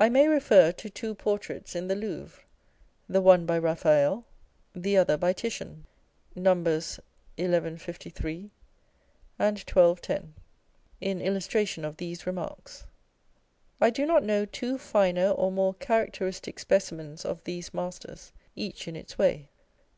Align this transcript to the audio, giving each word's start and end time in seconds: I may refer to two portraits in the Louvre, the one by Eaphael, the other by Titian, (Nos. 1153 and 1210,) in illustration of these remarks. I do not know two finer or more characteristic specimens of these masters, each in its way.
I 0.00 0.08
may 0.08 0.28
refer 0.28 0.72
to 0.72 0.88
two 0.88 1.14
portraits 1.14 1.76
in 1.76 1.88
the 1.88 1.94
Louvre, 1.94 2.42
the 3.06 3.20
one 3.20 3.44
by 3.44 3.60
Eaphael, 3.60 4.24
the 4.74 4.96
other 4.96 5.18
by 5.18 5.34
Titian, 5.34 5.84
(Nos. 6.34 6.98
1153 7.36 8.50
and 9.38 9.58
1210,) 9.58 10.34
in 11.02 11.20
illustration 11.20 11.84
of 11.84 11.98
these 11.98 12.26
remarks. 12.26 12.86
I 13.78 13.90
do 13.90 14.06
not 14.06 14.22
know 14.24 14.46
two 14.46 14.78
finer 14.78 15.28
or 15.28 15.52
more 15.52 15.74
characteristic 15.74 16.58
specimens 16.58 17.22
of 17.26 17.44
these 17.44 17.74
masters, 17.74 18.32
each 18.56 18.88
in 18.88 18.96
its 18.96 19.18
way. 19.18 19.50